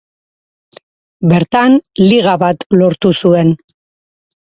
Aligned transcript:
Bertan 1.33 1.75
Liga 2.05 2.33
bat 2.45 2.65
lortu 2.79 3.13
zuen. 3.25 3.53